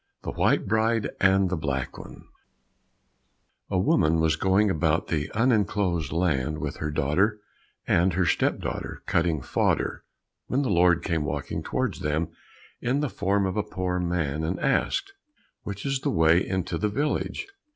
135 0.21 0.33
The 0.33 0.41
White 0.63 0.67
Bride 0.67 1.09
and 1.21 1.49
the 1.51 1.55
Black 1.55 1.95
One 1.95 2.23
A 3.69 3.77
woman 3.77 4.19
was 4.19 4.35
going 4.35 4.71
about 4.71 5.09
the 5.09 5.29
unenclosed 5.35 6.11
land 6.11 6.57
with 6.57 6.77
her 6.77 6.89
daughter 6.89 7.39
and 7.85 8.13
her 8.13 8.25
step 8.25 8.57
daughter 8.59 9.03
cutting 9.05 9.43
fodder, 9.43 10.03
when 10.47 10.63
the 10.63 10.71
Lord 10.71 11.03
came 11.03 11.23
walking 11.23 11.61
towards 11.61 11.99
them 11.99 12.29
in 12.81 13.01
the 13.01 13.09
form 13.09 13.45
of 13.45 13.55
a 13.55 13.61
poor 13.61 13.99
man, 13.99 14.43
and 14.43 14.59
asked, 14.59 15.13
"Which 15.61 15.85
is 15.85 15.99
the 15.99 16.09
way 16.09 16.43
into 16.43 16.79
the 16.79 16.89
village?" 16.89 17.45